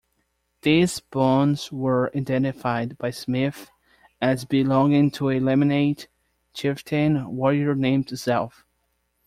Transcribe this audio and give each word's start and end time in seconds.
These 0.63 0.99
bones 0.99 1.71
were 1.71 2.09
identified 2.17 2.97
by 2.97 3.11
Smith 3.11 3.69
as 4.19 4.45
belonging 4.45 5.11
to 5.11 5.29
a 5.29 5.39
Lamanite 5.39 6.07
chieftain-warrior 6.55 7.75
named 7.75 8.07
Zelph. 8.09 8.65